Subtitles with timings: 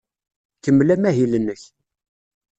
[0.63, 1.61] Kemmel amahil-nnek.